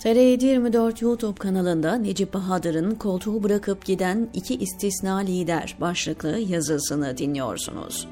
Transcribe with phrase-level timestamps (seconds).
[0.00, 8.08] TR24 YouTube kanalında Necip Bahadır'ın koltuğu bırakıp giden iki istisna lider başlıklı yazısını dinliyorsunuz.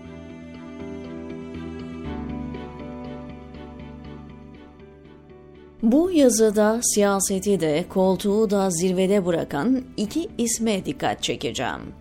[5.82, 11.94] Bu yazıda siyaseti de koltuğu da zirvede bırakan iki isme dikkat çekeceğim.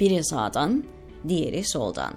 [0.00, 0.84] Biri sağdan,
[1.28, 2.12] diğeri soldan.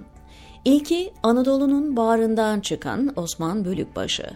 [0.66, 4.30] İlki Anadolu'nun bağrından çıkan Osman Bölükbaşı.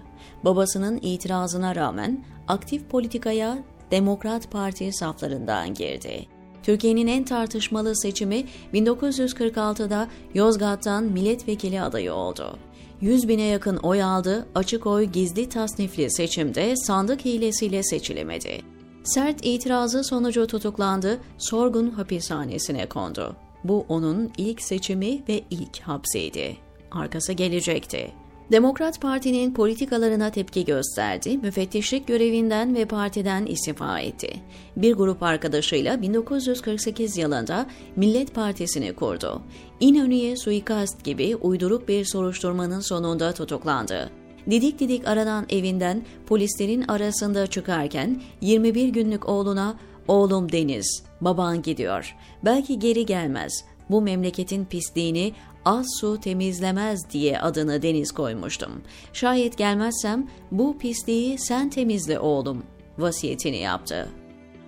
[0.45, 3.57] Babasının itirazına rağmen aktif politikaya
[3.91, 6.25] Demokrat Parti saflarından girdi.
[6.63, 12.57] Türkiye'nin en tartışmalı seçimi 1946'da Yozgat'tan milletvekili adayı oldu.
[13.01, 18.61] 100 bine yakın oy aldı, açık oy gizli tasnifli seçimde sandık hilesiyle seçilemedi.
[19.03, 23.35] Sert itirazı sonucu tutuklandı, sorgun hapishanesine kondu.
[23.63, 26.57] Bu onun ilk seçimi ve ilk hapsiydi.
[26.91, 28.11] Arkası gelecekti.
[28.51, 34.33] Demokrat Parti'nin politikalarına tepki gösterdi, müfettişlik görevinden ve partiden istifa etti.
[34.75, 37.65] Bir grup arkadaşıyla 1948 yılında
[37.95, 39.41] Millet Partisi'ni kurdu.
[39.79, 44.09] İnönü'ye suikast gibi uyduruk bir soruşturmanın sonunda tutuklandı.
[44.49, 52.15] Didik didik aranan evinden polislerin arasında çıkarken 21 günlük oğluna "Oğlum Deniz, baban gidiyor.
[52.45, 53.65] Belki geri gelmez.
[53.89, 55.33] Bu memleketin pisliğini
[55.65, 58.81] az su temizlemez diye adını Deniz koymuştum.
[59.13, 62.63] Şayet gelmezsem bu pisliği sen temizle oğlum
[62.97, 64.09] vasiyetini yaptı.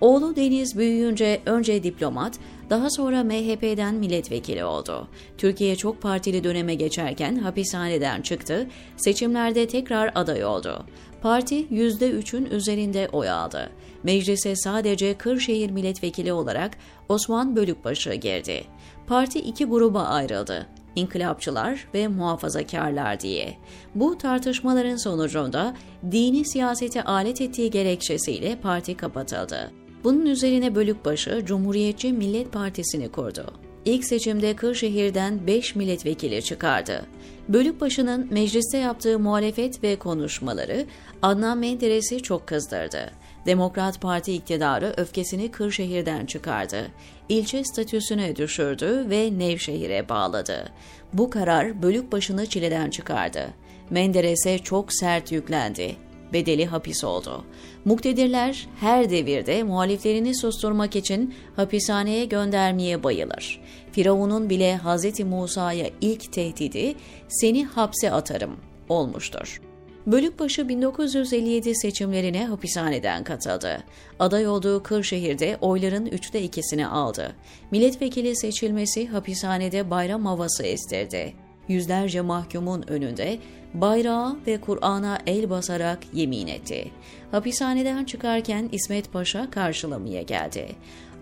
[0.00, 2.38] Oğlu Deniz büyüyünce önce diplomat,
[2.70, 5.08] daha sonra MHP'den milletvekili oldu.
[5.38, 10.86] Türkiye çok partili döneme geçerken hapishaneden çıktı, seçimlerde tekrar aday oldu.
[11.22, 13.70] Parti %3'ün üzerinde oy aldı.
[14.02, 16.76] Meclise sadece Kırşehir milletvekili olarak
[17.08, 18.64] Osman Bölükbaşı girdi.
[19.06, 23.58] Parti iki gruba ayrıldı inkılapçılar ve muhafazakarlar diye.
[23.94, 25.74] Bu tartışmaların sonucunda
[26.10, 29.70] dini siyasete alet ettiği gerekçesiyle parti kapatıldı.
[30.04, 33.46] Bunun üzerine Bölükbaşı Cumhuriyetçi Millet Partisi'ni kurdu.
[33.84, 37.06] İlk seçimde Kırşehir'den 5 milletvekili çıkardı.
[37.48, 40.86] Bölükbaşı'nın mecliste yaptığı muhalefet ve konuşmaları
[41.22, 43.10] Adnan Menderes'i çok kızdırdı.
[43.46, 46.86] Demokrat Parti iktidarı öfkesini Kırşehir'den çıkardı.
[47.28, 50.72] İlçe statüsüne düşürdü ve Nevşehir'e bağladı.
[51.12, 53.48] Bu karar bölük başını çileden çıkardı.
[53.90, 55.96] Menderes'e çok sert yüklendi.
[56.32, 57.44] Bedeli hapis oldu.
[57.84, 63.60] Muktedirler her devirde muhaliflerini susturmak için hapishaneye göndermeye bayılır.
[63.92, 65.20] Firavun'un bile Hz.
[65.20, 66.94] Musa'ya ilk tehdidi
[67.28, 68.56] seni hapse atarım
[68.88, 69.71] olmuştur.
[70.06, 73.82] Bölükbaşı 1957 seçimlerine hapishaneden katıldı.
[74.18, 77.36] Aday olduğu Kırşehir'de oyların üçte ikisini aldı.
[77.70, 81.34] Milletvekili seçilmesi hapishanede bayram havası estirdi.
[81.68, 83.38] Yüzlerce mahkumun önünde
[83.74, 86.90] bayrağa ve Kur'an'a el basarak yemin etti.
[87.30, 90.68] Hapishaneden çıkarken İsmet Paşa karşılamaya geldi.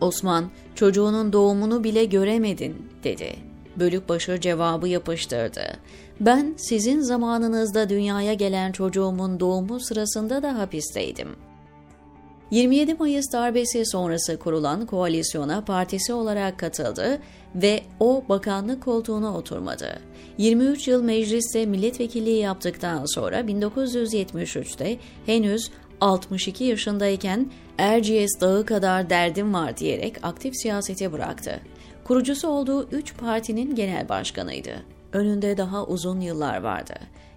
[0.00, 3.49] Osman, çocuğunun doğumunu bile göremedin, dedi.
[3.76, 5.62] Bölükbaşı cevabı yapıştırdı.
[6.20, 11.28] Ben sizin zamanınızda dünyaya gelen çocuğumun doğumu sırasında da hapisteydim.
[12.50, 17.18] 27 Mayıs darbesi sonrası kurulan koalisyona partisi olarak katıldı
[17.54, 20.00] ve o bakanlık koltuğuna oturmadı.
[20.38, 25.70] 23 yıl mecliste milletvekilliği yaptıktan sonra 1973'te henüz
[26.00, 31.60] 62 yaşındayken Erciyes Dağı kadar derdim var diyerek aktif siyasete bıraktı.
[32.10, 34.82] Kurucusu olduğu üç partinin genel başkanıydı.
[35.12, 36.94] Önünde daha uzun yıllar vardı.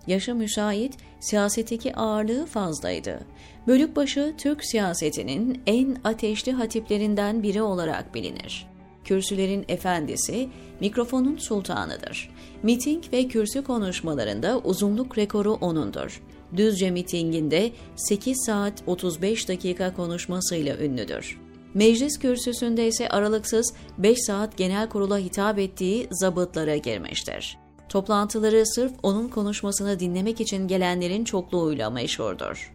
[0.08, 3.20] Yaşı müsait, siyasetteki ağırlığı fazlaydı.
[3.68, 8.68] Bölükbaşı Türk siyasetinin en ateşli hatiplerinden biri olarak bilinir.
[9.04, 12.32] Kürsülerin efendisi, mikrofonun sultanıdır.
[12.64, 16.22] Miting ve kürsü konuşmalarında uzunluk rekoru onundur.
[16.56, 21.40] Düzce mitinginde 8 saat 35 dakika konuşmasıyla ünlüdür.
[21.74, 27.58] Meclis kürsüsünde ise aralıksız 5 saat genel kurula hitap ettiği zabıtlara girmiştir.
[27.90, 32.74] Toplantıları sırf onun konuşmasını dinlemek için gelenlerin çokluğuyla meşhurdur.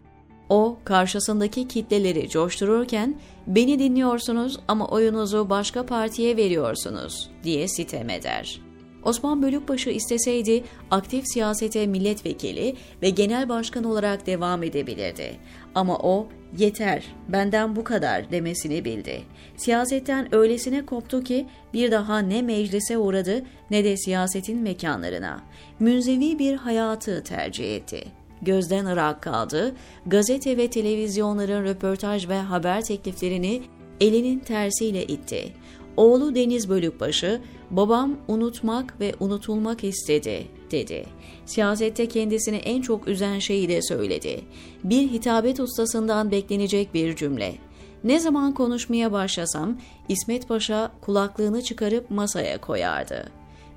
[0.49, 8.61] O, karşısındaki kitleleri coştururken, beni dinliyorsunuz ama oyunuzu başka partiye veriyorsunuz diye sitem eder.
[9.03, 15.39] Osman Bölükbaşı isteseydi aktif siyasete milletvekili ve genel başkan olarak devam edebilirdi.
[15.75, 16.27] Ama o
[16.57, 19.21] yeter benden bu kadar demesini bildi.
[19.57, 25.43] Siyasetten öylesine koptu ki bir daha ne meclise uğradı ne de siyasetin mekanlarına.
[25.79, 28.03] Münzevi bir hayatı tercih etti.
[28.41, 29.75] Gözden ırak kaldı,
[30.05, 33.61] gazete ve televizyonların röportaj ve haber tekliflerini
[34.01, 35.53] elinin tersiyle itti.
[35.97, 37.41] Oğlu Deniz Bölükbaşı,
[37.71, 41.05] babam unutmak ve unutulmak istedi dedi.
[41.45, 44.41] Siyasette kendisini en çok üzen şeyi de söyledi.
[44.83, 47.55] Bir hitabet ustasından beklenecek bir cümle.
[48.03, 49.77] Ne zaman konuşmaya başlasam
[50.09, 53.29] İsmet Paşa kulaklığını çıkarıp masaya koyardı.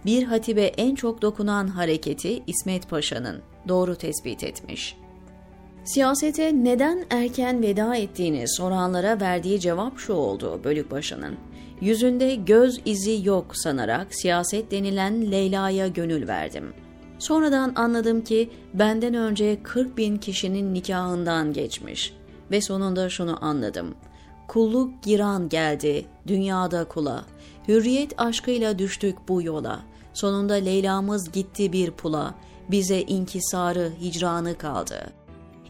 [0.06, 4.96] Bir hatibe en çok dokunan hareketi İsmet Paşa'nın doğru tespit etmiş.
[5.84, 11.36] Siyasete neden erken veda ettiğini soranlara verdiği cevap şu oldu Bölükbaşı'nın.
[11.82, 16.74] Yüzünde göz izi yok sanarak siyaset denilen Leyla'ya gönül verdim.
[17.18, 22.14] Sonradan anladım ki benden önce 40 bin kişinin nikahından geçmiş
[22.50, 23.94] ve sonunda şunu anladım.
[24.48, 27.24] Kulluk giran geldi, dünyada kula.
[27.68, 29.80] Hürriyet aşkıyla düştük bu yola.
[30.12, 32.34] Sonunda Leyla'mız gitti bir pula.
[32.70, 35.21] Bize inkisarı, hicranı kaldı.''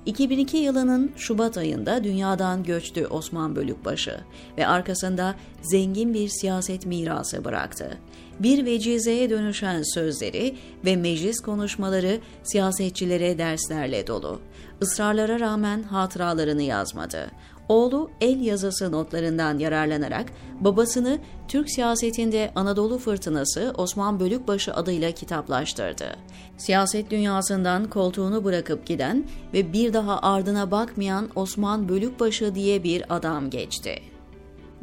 [0.07, 4.21] 2002 yılının Şubat ayında dünyadan göçtü Osman Bölükbaşı
[4.59, 7.99] ve arkasında zengin bir siyaset mirası bıraktı.
[8.41, 14.41] Bir vecizeye dönüşen sözleri ve meclis konuşmaları siyasetçilere derslerle dolu.
[14.81, 17.31] Israrlara rağmen hatıralarını yazmadı.
[17.69, 20.27] Oğlu el yazısı notlarından yararlanarak
[20.61, 21.19] babasını
[21.49, 26.17] Türk siyasetinde Anadolu Fırtınası Osman Bölükbaşı adıyla kitaplaştırdı.
[26.59, 29.25] Siyaset dünyasından koltuğunu bırakıp giden
[29.55, 33.95] ve bir daha ardına bakmayan Osman Bölükbaşı diye bir adam geçti.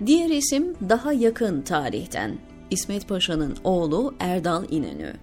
[0.05, 2.37] Diğer isim daha yakın tarihten.
[2.69, 5.13] İsmet Paşa'nın oğlu Erdal İnönü.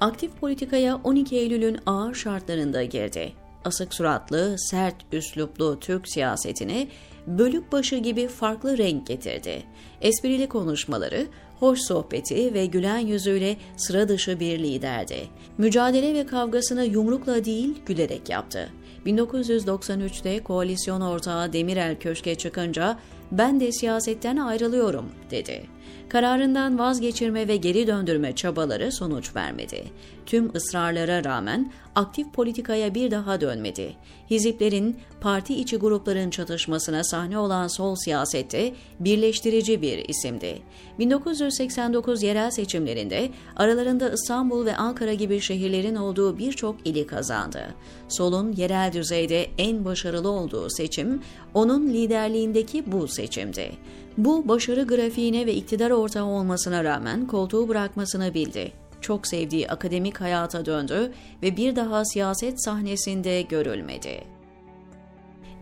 [0.00, 6.88] Aktif politikaya 12 Eylül'ün ağır şartlarında girdi asık suratlı, sert üsluplu Türk siyasetine
[7.26, 9.62] bölükbaşı gibi farklı renk getirdi.
[10.00, 11.26] Esprili konuşmaları,
[11.60, 15.28] hoş sohbeti ve gülen yüzüyle sıra dışı bir liderdi.
[15.58, 18.68] Mücadele ve kavgasını yumrukla değil gülerek yaptı.
[19.06, 22.98] 1993'te koalisyon ortağı Demirel köşke çıkınca
[23.32, 25.75] ben de siyasetten ayrılıyorum dedi.
[26.08, 29.84] Kararından vazgeçirme ve geri döndürme çabaları sonuç vermedi.
[30.26, 33.96] Tüm ısrarlara rağmen aktif politikaya bir daha dönmedi.
[34.30, 40.58] Hiziplerin, parti içi grupların çatışmasına sahne olan sol siyasette birleştirici bir isimdi.
[40.98, 47.74] 1989 yerel seçimlerinde aralarında İstanbul ve Ankara gibi şehirlerin olduğu birçok ili kazandı.
[48.08, 51.22] Solun yerel düzeyde en başarılı olduğu seçim,
[51.54, 53.72] onun liderliğindeki bu seçimdi.
[54.16, 58.72] Bu başarı grafiğine ve iktidar ortağı olmasına rağmen koltuğu bırakmasını bildi.
[59.00, 64.24] Çok sevdiği akademik hayata döndü ve bir daha siyaset sahnesinde görülmedi.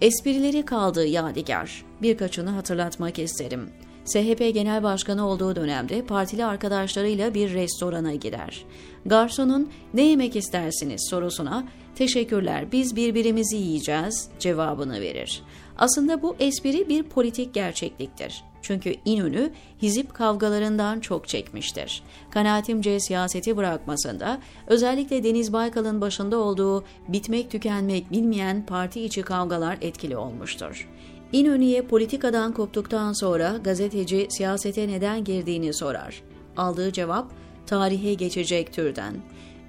[0.00, 1.84] Esprileri kaldı yadigar.
[2.02, 3.70] Birkaçını hatırlatmak isterim.
[4.04, 8.64] SHP Genel Başkanı olduğu dönemde partili arkadaşlarıyla bir restorana gider.
[9.06, 11.64] Garsonun ne yemek istersiniz sorusuna
[11.96, 15.42] teşekkürler biz birbirimizi yiyeceğiz cevabını verir.
[15.78, 18.44] Aslında bu espri bir politik gerçekliktir.
[18.62, 19.50] Çünkü İnönü
[19.82, 22.02] hizip kavgalarından çok çekmiştir.
[22.30, 30.16] Kanaatimce siyaseti bırakmasında özellikle Deniz Baykal'ın başında olduğu bitmek tükenmek bilmeyen parti içi kavgalar etkili
[30.16, 30.88] olmuştur.
[31.32, 36.22] İnönü'ye politikadan koptuktan sonra gazeteci siyasete neden girdiğini sorar.
[36.56, 37.32] Aldığı cevap
[37.66, 39.14] tarihe geçecek türden.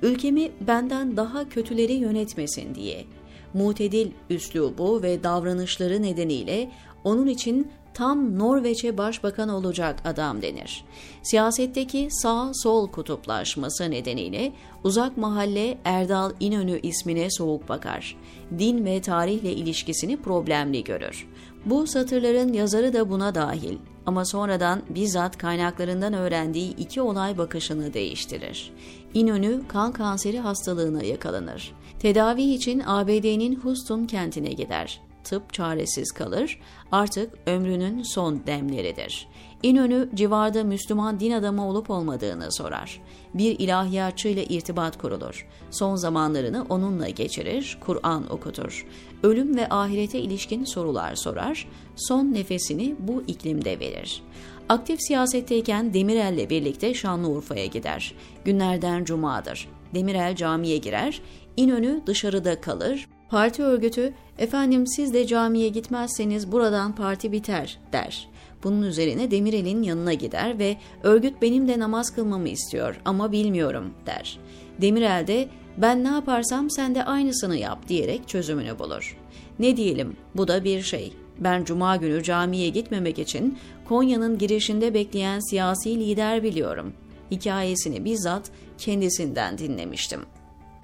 [0.02, 3.06] Ülkemi benden daha kötüleri yönetmesin diye.
[3.54, 6.72] Mutedil üslubu ve davranışları nedeniyle
[7.04, 10.86] onun için tam Norveç'e başbakan olacak adam denir.
[11.24, 14.54] Siyasetteki sağ-sol kutuplaşması nedeniyle
[14.84, 18.18] uzak mahalle Erdal İnönü ismine soğuk bakar.
[18.60, 21.28] Din ve tarihle ilişkisini problemli görür.
[21.66, 28.74] Bu satırların yazarı da buna dahil ama sonradan bizzat kaynaklarından öğrendiği iki olay bakışını değiştirir.
[29.14, 31.74] İnönü kan kanseri hastalığına yakalanır.
[32.00, 36.60] Tedavi için ABD'nin Houston kentine gider tıp çaresiz kalır,
[36.92, 39.28] artık ömrünün son demleridir.
[39.64, 43.02] İnönü civarda Müslüman din adamı olup olmadığını sorar.
[43.34, 45.48] Bir ilahiyatçı ile irtibat kurulur.
[45.72, 48.88] Son zamanlarını onunla geçirir, Kur'an okutur.
[49.24, 54.24] Ölüm ve ahirete ilişkin sorular sorar, son nefesini bu iklimde verir.
[54.70, 58.14] Aktif siyasetteyken Demirel'le birlikte Şanlıurfa'ya gider.
[58.46, 59.68] Günlerden cumadır.
[59.94, 61.22] Demirel camiye girer,
[61.58, 68.30] İnönü dışarıda kalır, Parti örgütü, efendim siz de camiye gitmezseniz buradan parti biter der.
[68.64, 74.40] Bunun üzerine Demirel'in yanına gider ve örgüt benim de namaz kılmamı istiyor ama bilmiyorum der.
[74.82, 79.18] Demirel de ben ne yaparsam sen de aynısını yap diyerek çözümünü bulur.
[79.60, 81.14] Ne diyelim bu da bir şey.
[81.40, 86.94] Ben cuma günü camiye gitmemek için Konya'nın girişinde bekleyen siyasi lider biliyorum.
[87.32, 90.22] Hikayesini bizzat kendisinden dinlemiştim.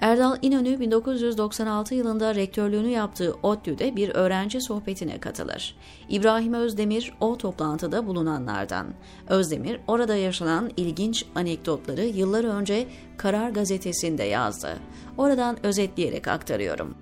[0.01, 5.75] Erdal İnönü 1996 yılında rektörlüğünü yaptığı ODTÜ'de bir öğrenci sohbetine katılır.
[6.10, 8.88] İbrahim Özdemir o toplantıda bulunanlardan.
[9.29, 14.77] Özdemir orada yaşanan ilginç anekdotları yıllar önce Karar Gazetesi'nde yazdı.
[15.17, 16.96] Oradan özetleyerek aktarıyorum.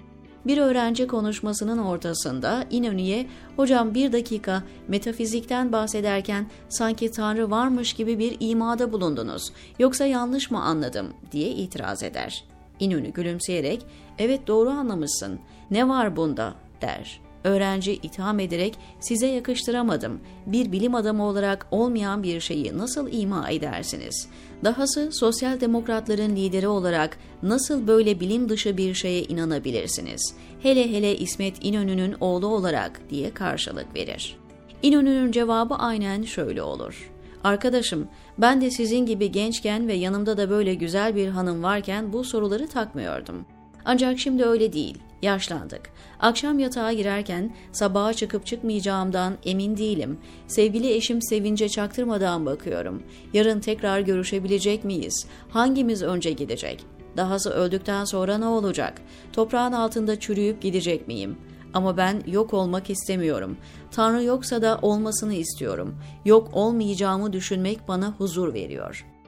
[0.46, 8.38] Bir öğrenci konuşmasının ortasında İnönü'ye hocam bir dakika metafizikten bahsederken sanki Tanrı varmış gibi bir
[8.39, 12.58] imada bulundunuz yoksa yanlış mı anladım diye itiraz eder.
[12.79, 13.86] İnönü gülümseyerek
[14.17, 15.39] evet doğru anlamışsın
[15.71, 17.21] ne var bunda der.
[17.43, 20.19] Öğrenci itham ederek size yakıştıramadım.
[20.45, 24.27] Bir bilim adamı olarak olmayan bir şeyi nasıl ima edersiniz?
[24.63, 30.36] Dahası sosyal demokratların lideri olarak nasıl böyle bilim dışı bir şeye inanabilirsiniz?
[30.63, 34.38] Hele hele İsmet İnönü'nün oğlu olarak diye karşılık verir.
[34.81, 37.12] İnönü'nün cevabı aynen şöyle olur.
[37.43, 38.07] Arkadaşım,
[38.41, 42.67] ben de sizin gibi gençken ve yanımda da böyle güzel bir hanım varken bu soruları
[42.67, 43.46] takmıyordum.
[43.86, 44.98] Ancak şimdi öyle değil.
[45.22, 45.89] Yaşlandık.
[46.19, 50.17] Akşam yatağa girerken sabaha çıkıp çıkmayacağımdan emin değilim.
[50.48, 53.03] Sevgili eşim sevince çaktırmadan bakıyorum.
[53.34, 55.27] Yarın tekrar görüşebilecek miyiz?
[55.50, 56.86] Hangimiz önce gidecek?
[57.17, 59.01] Dahası öldükten sonra ne olacak?
[59.34, 61.38] Toprağın altında çürüyüp gidecek miyim?
[61.73, 63.57] Ama ben yok olmak istemiyorum.
[63.91, 65.95] Tanrı yoksa da olmasını istiyorum.
[66.25, 69.19] Yok olmayacağımı düşünmek bana huzur veriyor.''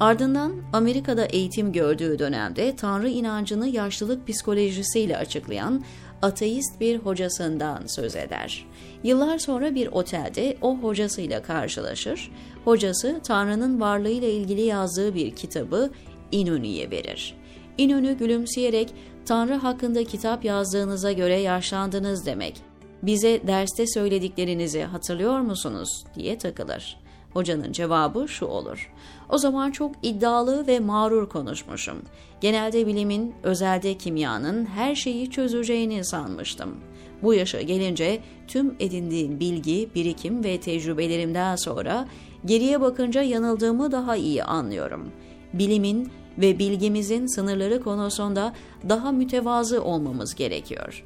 [0.00, 5.84] Ardından Amerika'da eğitim gördüğü dönemde Tanrı inancını yaşlılık psikolojisiyle açıklayan
[6.22, 8.66] ateist bir hocasından söz eder.
[9.04, 12.30] Yıllar sonra bir otelde o hocasıyla karşılaşır.
[12.64, 15.90] Hocası Tanrı'nın varlığıyla ilgili yazdığı bir kitabı
[16.32, 17.34] İnönü'ye verir.
[17.78, 18.94] İnönü gülümseyerek
[19.26, 22.62] Tanrı hakkında kitap yazdığınıza göre yaşlandınız demek.
[23.02, 26.96] Bize derste söylediklerinizi hatırlıyor musunuz diye takılır.
[27.32, 28.92] Hocanın cevabı şu olur.
[29.28, 31.96] O zaman çok iddialı ve mağrur konuşmuşum.
[32.40, 36.76] Genelde bilimin, özelde kimyanın her şeyi çözeceğini sanmıştım.
[37.22, 42.08] Bu yaşa gelince tüm edindiğim bilgi, birikim ve tecrübelerimden sonra
[42.44, 45.12] geriye bakınca yanıldığımı daha iyi anlıyorum.
[45.52, 48.52] Bilimin ve bilgimizin sınırları konusunda
[48.88, 51.04] daha mütevazı olmamız gerekiyor.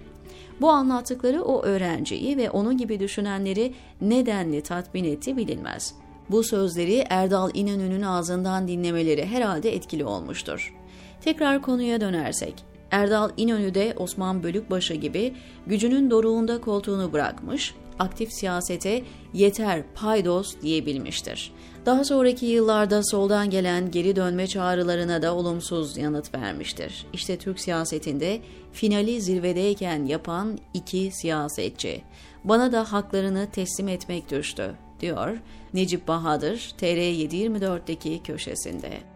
[0.60, 5.94] Bu anlattıkları o öğrenciyi ve onun gibi düşünenleri nedenli tatmin etti bilinmez.
[6.30, 10.74] Bu sözleri Erdal İnönü'nün ağzından dinlemeleri herhalde etkili olmuştur.
[11.20, 12.54] Tekrar konuya dönersek,
[12.90, 15.34] Erdal İnönü de Osman Bölükbaşı gibi
[15.66, 19.02] gücünün doruğunda koltuğunu bırakmış, aktif siyasete
[19.34, 21.52] yeter paydos diyebilmiştir.
[21.86, 27.06] Daha sonraki yıllarda soldan gelen geri dönme çağrılarına da olumsuz yanıt vermiştir.
[27.12, 28.40] İşte Türk siyasetinde
[28.72, 32.02] finali zirvedeyken yapan iki siyasetçi.
[32.44, 35.36] Bana da haklarını teslim etmek düştü diyor
[35.74, 39.13] Necip Bahadır TR724'deki köşesinde.